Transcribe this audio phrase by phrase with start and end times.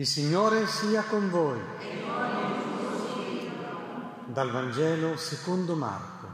[0.00, 1.60] Il Signore sia con voi.
[4.24, 6.26] Dal Vangelo secondo Marco.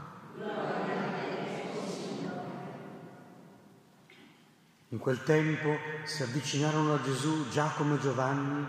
[4.87, 5.75] In quel tempo
[6.05, 8.65] si avvicinarono a Gesù Giacomo e Giovanni,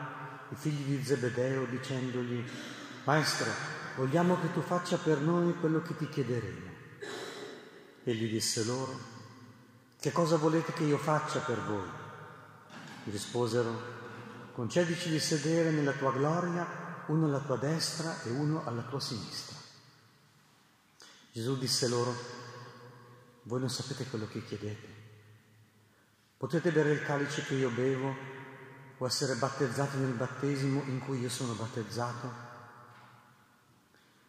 [0.49, 2.45] i figli di Zebedeo, dicendogli,
[3.05, 3.53] Maestro,
[3.99, 6.71] vogliamo che tu faccia per noi quello che ti chiederemo.
[8.03, 8.99] Egli disse loro,
[10.01, 11.89] che cosa volete che io faccia per voi?
[13.05, 13.99] Risposero,
[14.59, 19.57] concedici di sedere nella tua gloria, uno alla tua destra e uno alla tua sinistra.
[21.31, 22.13] Gesù disse loro,
[23.43, 24.89] voi non sapete quello che chiedete.
[26.37, 28.13] Potete bere il calice che io bevo
[28.99, 32.33] o essere battezzati nel battesimo in cui io sono battezzato?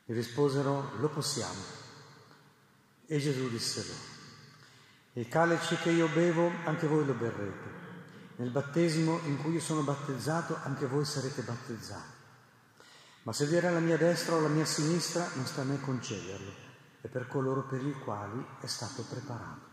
[0.06, 1.64] Gli risposero, lo possiamo.
[3.08, 4.04] E Gesù disse loro,
[5.14, 7.69] il calice che io bevo anche voi lo berrete
[8.40, 12.18] nel battesimo in cui io sono battezzato, anche voi sarete battezzati.
[13.24, 16.52] Ma sedere alla mia destra o alla mia sinistra non sta a me concederlo,
[17.02, 19.68] è per coloro per i quali è stato preparato.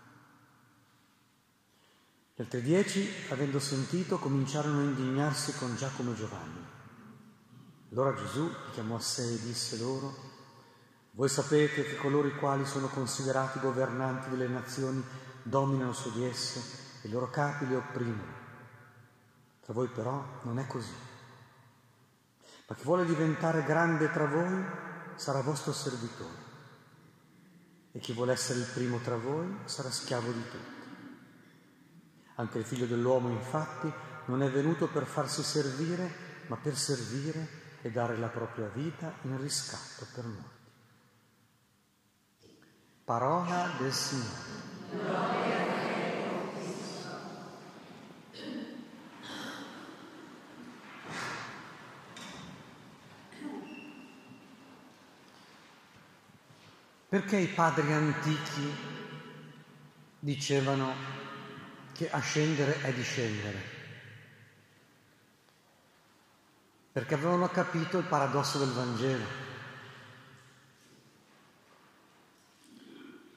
[2.34, 6.66] Gli altri dieci, avendo sentito, cominciarono a indignarsi con Giacomo e Giovanni.
[7.92, 10.12] Allora Gesù li chiamò a sé e disse loro,
[11.12, 15.02] voi sapete che coloro i quali sono considerati governanti delle nazioni
[15.44, 18.45] dominano su di esse i loro capi li opprimono.
[19.67, 20.95] Tra voi però non è così.
[22.69, 24.64] Ma chi vuole diventare grande tra voi
[25.17, 26.45] sarà vostro servitore.
[27.91, 30.84] E chi vuole essere il primo tra voi sarà schiavo di tutti.
[32.37, 33.92] Anche il figlio dell'uomo, infatti,
[34.27, 37.48] non è venuto per farsi servire, ma per servire
[37.83, 40.55] e dare la propria vita in riscatto per molti.
[43.03, 45.85] Parola del Signore.
[57.17, 58.77] Perché i padri antichi
[60.19, 60.94] dicevano
[61.94, 63.59] che ascendere è discendere?
[66.93, 69.25] Perché avevano capito il paradosso del Vangelo.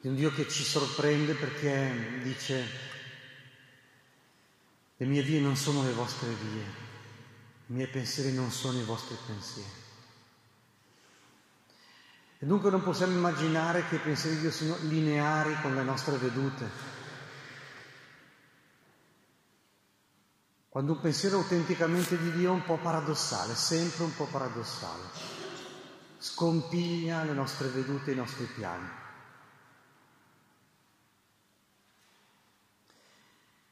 [0.02, 2.68] Di un Dio che ci sorprende perché dice
[4.98, 6.64] le mie vie non sono le vostre vie,
[7.68, 9.79] i miei pensieri non sono i vostri pensieri.
[12.42, 16.16] E dunque non possiamo immaginare che i pensieri di Dio siano lineari con le nostre
[16.16, 16.98] vedute.
[20.70, 25.04] Quando un pensiero autenticamente di Dio è un po' paradossale, sempre un po' paradossale,
[26.18, 28.90] scompiglia le nostre vedute, i nostri piani.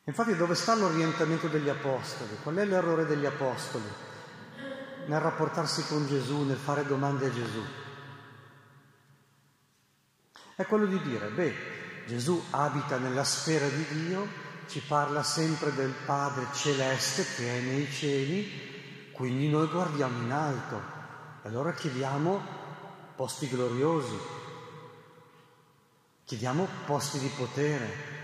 [0.03, 2.38] Infatti dove sta l'orientamento degli apostoli?
[2.44, 3.88] Qual è l'errore degli apostoli
[5.05, 7.85] nel rapportarsi con Gesù, nel fare domande a Gesù?
[10.57, 11.53] È quello di dire, beh,
[12.07, 14.28] Gesù abita nella sfera di Dio,
[14.66, 20.81] ci parla sempre del Padre celeste che è nei cieli, quindi noi guardiamo in alto.
[21.44, 22.41] Allora chiediamo
[23.16, 24.17] posti gloriosi,
[26.25, 28.16] chiediamo posti di potere.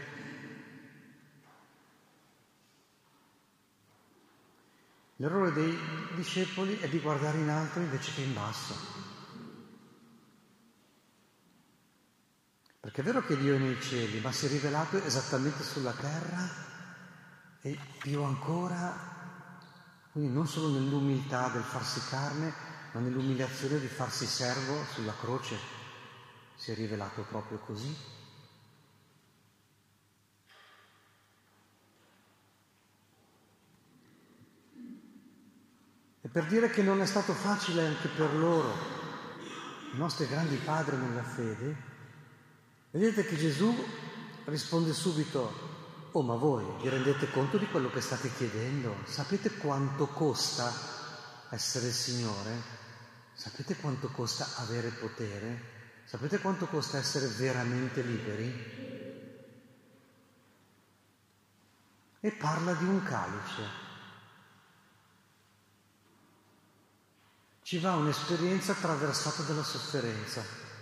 [5.18, 5.78] L'errore dei
[6.16, 9.13] discepoli è di guardare in alto invece che in basso.
[12.84, 16.50] Perché è vero che Dio è nei cieli, ma si è rivelato esattamente sulla terra
[17.62, 18.94] e più ancora,
[20.12, 22.54] quindi non solo nell'umiltà del farsi carne,
[22.92, 25.58] ma nell'umiliazione di farsi servo sulla croce.
[26.58, 27.96] Si è rivelato proprio così.
[36.20, 38.74] E per dire che non è stato facile anche per loro,
[39.94, 41.92] i nostri grandi padri nella fede,
[42.94, 43.74] Vedete che Gesù
[44.46, 48.98] risponde subito, oh ma voi vi rendete conto di quello che state chiedendo?
[49.06, 50.72] Sapete quanto costa
[51.50, 52.62] essere Signore?
[53.34, 56.04] Sapete quanto costa avere potere?
[56.06, 58.72] Sapete quanto costa essere veramente liberi?
[62.20, 63.64] E parla di un calice.
[67.64, 70.73] Ci va un'esperienza attraversata dalla sofferenza.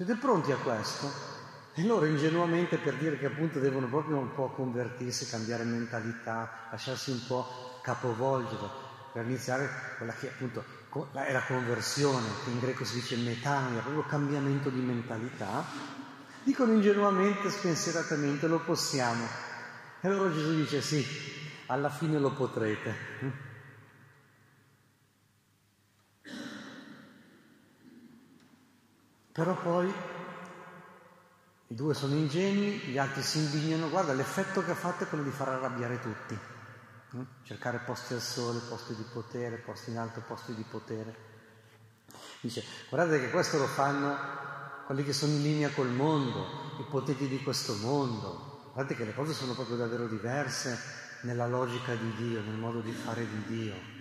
[0.00, 1.12] Siete pronti a questo?
[1.74, 7.10] E loro ingenuamente per dire che appunto devono proprio un po' convertirsi, cambiare mentalità, lasciarsi
[7.10, 8.66] un po' capovolgere
[9.12, 9.68] per iniziare
[9.98, 10.64] quella che appunto
[11.12, 15.66] è la conversione, che in greco si dice metanoia, proprio cambiamento di mentalità,
[16.44, 19.26] dicono ingenuamente, spensieratamente, lo possiamo.
[20.00, 21.06] E allora Gesù dice sì,
[21.66, 23.49] alla fine lo potrete.
[29.40, 29.90] Però poi
[31.68, 35.24] i due sono ingenui, gli altri si indignano, guarda l'effetto che ha fatto è quello
[35.24, 36.38] di far arrabbiare tutti,
[37.12, 37.22] hm?
[37.44, 41.16] cercare posti al sole, posti di potere, posti in alto, posti di potere.
[42.42, 44.14] Dice, guardate che questo lo fanno
[44.84, 48.72] quelli che sono in linea col mondo, i potenti di questo mondo.
[48.74, 50.78] Guardate che le cose sono proprio davvero diverse
[51.22, 53.99] nella logica di Dio, nel modo di fare di Dio.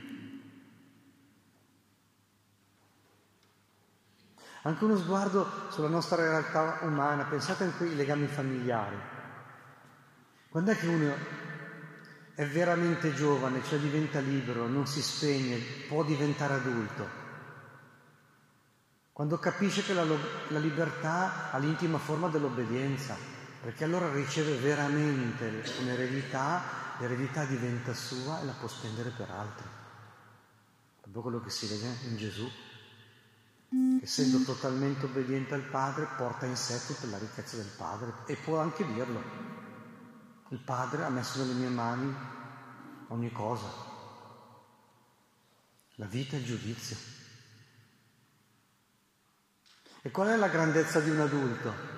[4.64, 8.98] Anche uno sguardo sulla nostra realtà umana, pensate anche ai legami familiari.
[10.50, 11.16] Quando è che uno
[12.36, 15.58] è veramente giovane, cioè diventa libero, non si spegne,
[15.88, 17.08] può diventare adulto?
[19.14, 23.16] Quando capisce che la, la libertà ha l'intima forma dell'obbedienza,
[23.62, 26.64] perché allora riceve veramente un'eredità,
[27.00, 29.68] l'eredità diventa sua e la può spendere per altri.
[31.02, 32.50] Proprio quello che si vede in Gesù
[34.01, 38.60] essendo totalmente obbediente al Padre, porta in sé tutta la ricchezza del Padre e può
[38.60, 39.21] anche dirlo.
[40.50, 42.16] Il Padre ha messo nelle mie mani
[43.10, 43.68] ogni cosa,
[45.95, 46.98] la vita e il giudizio.
[50.01, 51.98] E qual è la grandezza di un adulto?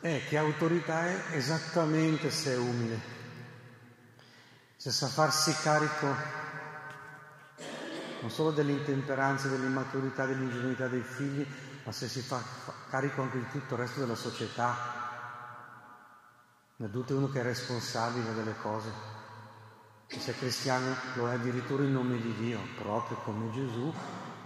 [0.00, 3.00] È che autorità è esattamente se è umile,
[4.76, 6.41] se sa farsi carico
[8.22, 11.44] non solo delle intemperanze, dell'immaturità, dell'ingenuità dei figli,
[11.84, 12.40] ma se si fa
[12.88, 15.00] carico anche di tutto il resto della società.
[16.76, 18.90] L'adulto è uno che è responsabile delle cose.
[20.06, 23.92] E se è cristiano lo è addirittura in nome di Dio, proprio come Gesù,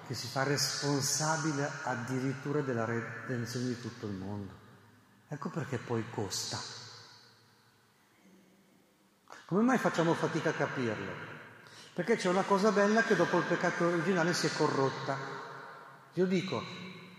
[0.06, 4.52] che si fa responsabile addirittura della redenzione di tutto il mondo.
[5.28, 6.58] Ecco perché poi costa.
[9.44, 11.35] Come mai facciamo fatica a capirlo?
[11.96, 15.16] Perché c'è una cosa bella che dopo il peccato originale si è corrotta.
[16.12, 16.62] Io dico,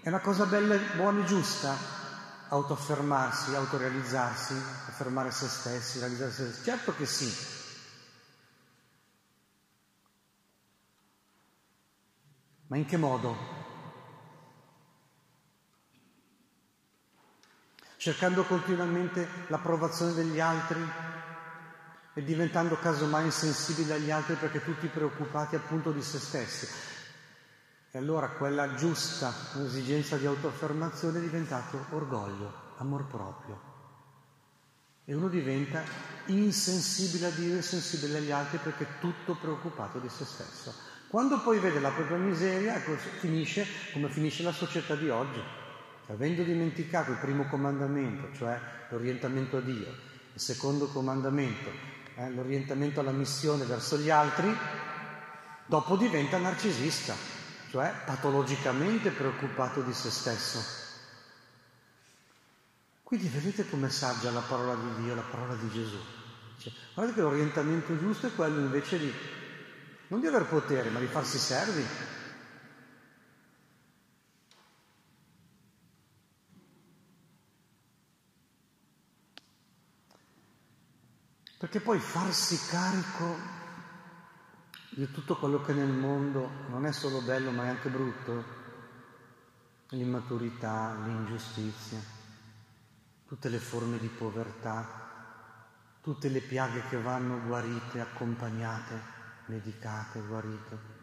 [0.03, 1.75] è una cosa bella, buona e giusta
[2.49, 6.63] autoaffermarsi, autorealizzarsi, affermare se stessi, realizzare se stessi.
[6.63, 7.35] Certo che sì.
[12.67, 13.35] Ma in che modo?
[17.95, 20.87] Cercando continuamente l'approvazione degli altri,
[22.17, 26.67] e diventando casomai insensibili agli altri perché tutti preoccupati appunto di se stessi.
[27.91, 29.31] E allora quella giusta
[29.63, 33.61] esigenza di autoaffermazione è diventato orgoglio, amor proprio.
[35.05, 35.83] E uno diventa
[36.25, 40.73] insensibile a Dio e sensibile agli altri perché tutto preoccupato di se stesso.
[41.09, 45.39] Quando poi vede la propria miseria, ecco, finisce come finisce la società di oggi.
[46.07, 48.59] Avendo dimenticato il primo comandamento, cioè
[48.89, 49.87] l'orientamento a Dio,
[50.33, 54.55] il secondo comandamento, eh, l'orientamento alla missione verso gli altri,
[55.65, 57.13] dopo diventa narcisista,
[57.69, 60.85] cioè patologicamente preoccupato di se stesso.
[63.03, 65.97] Quindi vedete com'è saggia la parola di Dio, la parola di Gesù.
[66.59, 69.13] Cioè, guardate che l'orientamento giusto è quello invece di
[70.07, 71.85] non di aver potere, ma di farsi servi,
[81.57, 83.55] Perché poi farsi carico
[84.91, 88.43] di tutto quello che nel mondo non è solo bello ma è anche brutto,
[89.89, 91.99] l'immaturità, l'ingiustizia,
[93.27, 95.05] tutte le forme di povertà,
[96.01, 99.01] tutte le piaghe che vanno guarite, accompagnate,
[99.47, 100.95] medicate, guarite.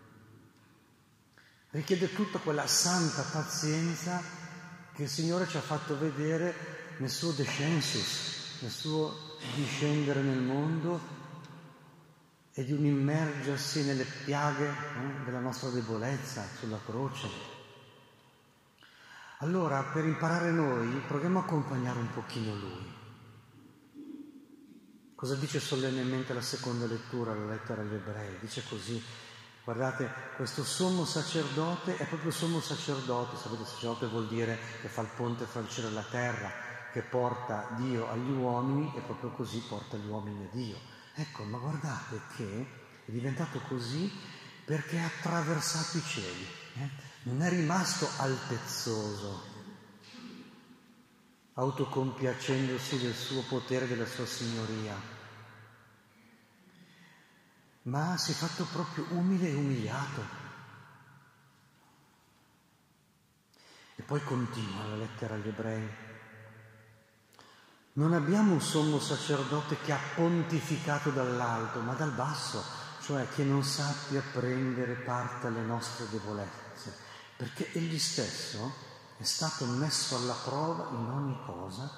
[1.71, 4.23] Richiede tutta quella santa pazienza
[4.93, 9.15] che il Signore ci ha fatto vedere nel suo descensus, nel suo
[9.55, 10.99] di scendere nel mondo
[12.55, 17.29] e di un immergersi nelle piaghe eh, della nostra debolezza sulla croce.
[19.41, 23.03] Allora, per imparare noi, proviamo a accompagnare un pochino Lui.
[25.15, 28.39] Cosa dice solennemente la seconda lettura, la lettera agli ebrei?
[28.41, 29.03] Dice così,
[29.63, 35.11] guardate, questo sommo sacerdote è proprio sommo sacerdote, sapete, sacerdote vuol dire che fa il
[35.15, 39.59] ponte fra il cielo e la terra, che porta Dio agli uomini e proprio così
[39.69, 40.79] porta gli uomini a Dio.
[41.17, 42.67] Ecco, ma guardate che
[43.05, 44.09] è diventato così
[44.65, 46.91] perché ha attraversato i cieli, eh?
[47.25, 49.43] non è rimasto altezzoso,
[51.55, 54.95] autocompiacendosi del suo potere, della sua signoria,
[57.83, 60.43] ma si è fatto proprio umile e umiliato.
[63.97, 66.13] E poi continua la lettera agli ebrei.
[67.97, 72.61] Non abbiamo un sommo sacerdote che ha pontificato dall'alto, ma dal basso,
[73.01, 76.93] cioè che non sappia prendere parte alle nostre debolezze,
[77.37, 78.73] perché egli stesso
[79.17, 81.89] è stato messo alla prova in ogni cosa,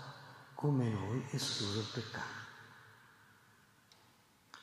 [0.55, 2.45] come noi, escluso il peccato.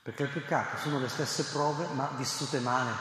[0.03, 2.91] Perché il peccato sono le stesse prove, ma vissute male,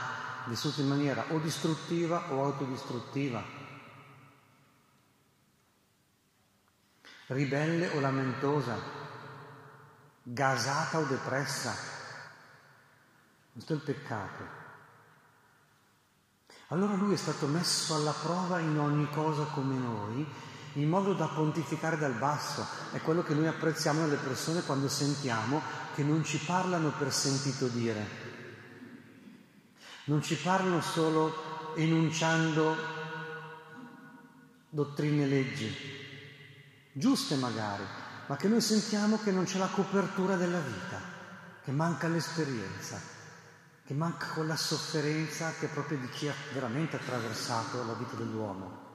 [0.46, 3.60] vissute in maniera o distruttiva o autodistruttiva,
[7.28, 8.76] ribelle o lamentosa,
[10.22, 11.74] gasata o depressa.
[13.52, 14.60] Questo è il peccato.
[16.68, 20.26] Allora lui è stato messo alla prova in ogni cosa come noi,
[20.74, 22.66] in modo da pontificare dal basso.
[22.92, 25.60] È quello che noi apprezziamo nelle persone quando sentiamo
[25.94, 28.06] che non ci parlano per sentito dire,
[30.04, 32.74] non ci parlano solo enunciando
[34.70, 36.01] dottrine e leggi,
[36.92, 37.84] giuste magari,
[38.26, 41.00] ma che noi sentiamo che non c'è la copertura della vita,
[41.64, 43.20] che manca l'esperienza
[43.84, 48.90] che manca quella sofferenza che è proprio di chi ha veramente attraversato la vita dell'uomo.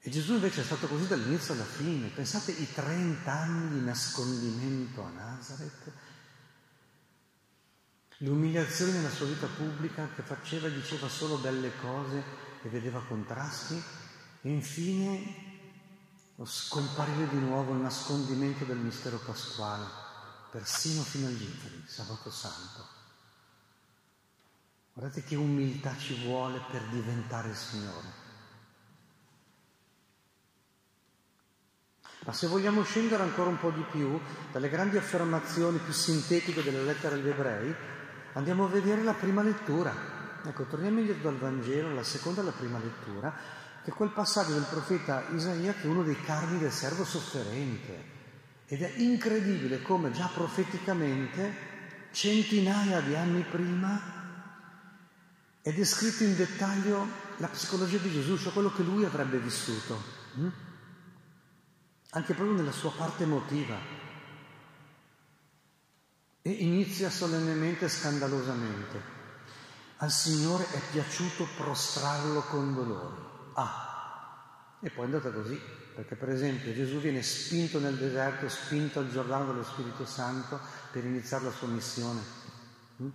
[0.00, 2.08] E Gesù invece è stato così dall'inizio alla fine.
[2.08, 5.92] Pensate i 30 anni di nascondimento a Nazareth,
[8.18, 12.24] l'umiliazione nella sua vita pubblica che faceva e diceva solo belle cose
[12.62, 13.80] e vedeva contrasti,
[14.48, 15.50] infine
[16.36, 20.02] lo scomparire di nuovo, il nascondimento del mistero pasquale
[20.52, 22.86] persino fino agli inferi, sabato santo.
[24.92, 28.20] Guardate che umiltà ci vuole per diventare il Signore.
[32.26, 34.20] Ma se vogliamo scendere ancora un po' di più
[34.52, 37.74] dalle grandi affermazioni più sintetiche della lettera agli ebrei,
[38.34, 39.92] andiamo a vedere la prima lettura.
[40.44, 43.34] Ecco, torniamo indietro dal Vangelo, la seconda e la prima lettura,
[43.84, 48.10] che quel passaggio del profeta Isaia che è uno dei carni del servo sofferente.
[48.66, 51.54] Ed è incredibile come già profeticamente,
[52.12, 54.20] centinaia di anni prima,
[55.60, 60.02] è descritto in dettaglio la psicologia di Gesù, cioè quello che lui avrebbe vissuto,
[60.34, 60.48] hm?
[62.10, 63.78] anche proprio nella sua parte emotiva.
[66.40, 69.20] E inizia solennemente e scandalosamente.
[69.98, 73.31] Al Signore è piaciuto prostrarlo con dolori.
[73.54, 75.60] Ah, e poi è andata così.
[75.94, 80.58] Perché per esempio Gesù viene spinto nel deserto, spinto al Giordano dallo Spirito Santo
[80.90, 82.20] per iniziare la sua missione.
[83.02, 83.08] Mm?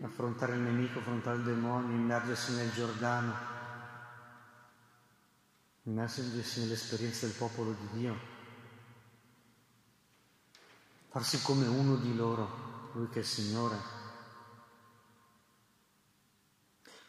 [0.00, 3.34] Affrontare il nemico, affrontare il demonio, immergersi nel Giordano,
[5.82, 8.18] immergersi nell'esperienza del popolo di Dio,
[11.10, 13.97] farsi come uno di loro, lui che è il Signore.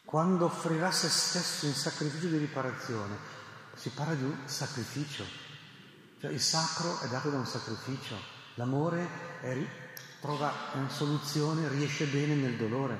[0.10, 3.16] Quando offrirà se stesso in sacrificio di riparazione.
[3.76, 5.24] Si parla di un sacrificio,
[6.20, 8.16] cioè il sacro è dato da un sacrificio,
[8.56, 9.08] l'amore
[9.42, 9.56] è,
[10.20, 10.52] trova
[10.88, 12.98] soluzione, riesce bene nel dolore.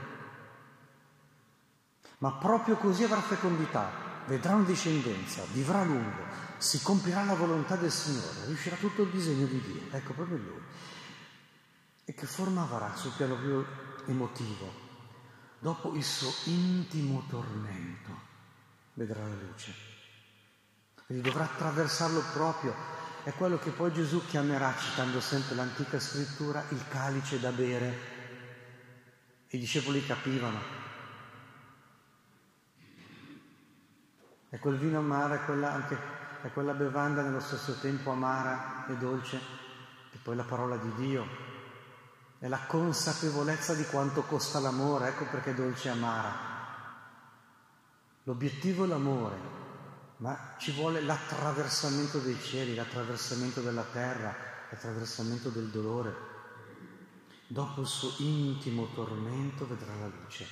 [2.20, 3.90] Ma proprio così avrà fecondità,
[4.28, 6.26] vedrà una discendenza, vivrà a lungo,
[6.60, 10.62] si compirà la volontà del Signore, riuscirà tutto il disegno di Dio, ecco proprio Lui.
[12.06, 13.66] E che forma avrà sul piano più
[14.06, 14.89] emotivo?
[15.60, 18.28] Dopo il suo intimo tormento,
[18.94, 19.74] vedrà la luce.
[21.06, 22.74] Quindi dovrà attraversarlo proprio.
[23.24, 28.18] È quello che poi Gesù chiamerà, citando sempre l'antica scrittura, il calice da bere.
[29.50, 30.60] I discepoli capivano.
[34.50, 35.98] È quel vino amaro, è quella, anche,
[36.42, 39.38] è quella bevanda nello stesso tempo amara e dolce,
[40.12, 41.28] e poi la parola di Dio,
[42.40, 46.58] è la consapevolezza di quanto costa l'amore, ecco perché è dolce e amara.
[48.24, 49.38] L'obiettivo è l'amore,
[50.18, 54.34] ma ci vuole l'attraversamento dei cieli, l'attraversamento della terra,
[54.70, 56.28] l'attraversamento del dolore.
[57.48, 60.48] Dopo il suo intimo tormento vedrà la luce.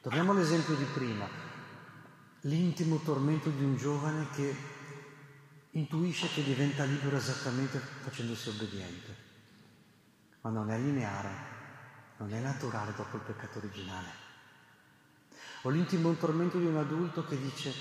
[0.00, 1.26] Torniamo all'esempio di prima,
[2.42, 4.56] l'intimo tormento di un giovane che
[5.72, 9.26] intuisce che diventa libero esattamente facendosi obbediente
[10.40, 11.30] ma non è lineare,
[12.18, 14.26] non è naturale dopo il peccato originale.
[15.62, 17.72] Ho l'intimo tormento di un adulto che dice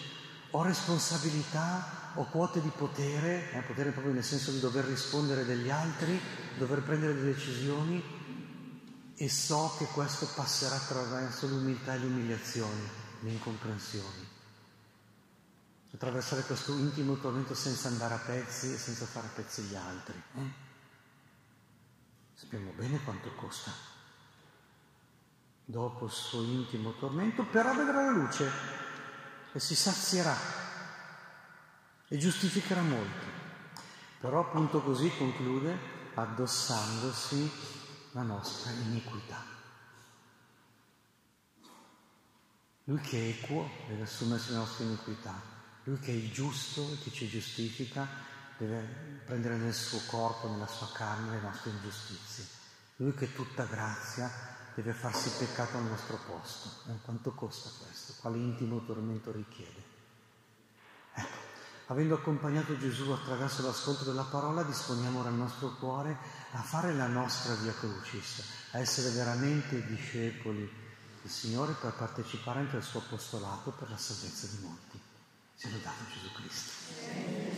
[0.51, 5.69] ho responsabilità, ho quote di potere, eh, potere proprio nel senso di dover rispondere degli
[5.69, 6.19] altri,
[6.57, 8.01] dover prendere delle decisioni
[9.15, 12.89] e so che questo passerà attraverso l'umiltà e le umiliazioni,
[13.21, 14.35] le incomprensioni.
[15.93, 20.21] Attraversare questo intimo tormento senza andare a pezzi e senza fare a pezzi gli altri.
[20.35, 20.66] Eh?
[22.49, 23.73] Sappiamo bene quanto costa.
[25.65, 28.49] Dopo il suo intimo tormento, però vedrà la luce
[29.51, 30.33] e si sazierà
[32.07, 33.25] e giustificherà molti.
[34.21, 35.77] Però appunto così conclude
[36.13, 37.51] addossandosi
[38.11, 39.43] la nostra iniquità.
[42.85, 45.37] Lui che è equo deve assumersi le nostre iniquità,
[45.83, 48.07] lui che è giusto e che ci giustifica
[48.57, 52.45] deve prendere nel suo corpo, nella sua carne le nostre ingiustizie.
[52.97, 54.31] Lui che è tutta grazia
[54.73, 56.91] deve farsi peccato al nostro posto.
[56.91, 58.13] Eh, quanto costa questo?
[58.19, 59.83] Quale intimo tormento richiede?
[61.13, 61.37] Ecco,
[61.87, 66.15] avendo accompagnato Gesù attraverso l'ascolto della parola, disponiamo ora il nostro cuore
[66.51, 70.69] a fare la nostra via crucis, a essere veramente discepoli
[71.21, 74.99] del Signore per partecipare anche al suo apostolato per la salvezza di molti.
[75.55, 77.56] Sia lodato Gesù Cristo.